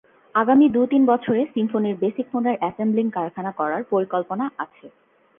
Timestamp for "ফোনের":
2.31-2.55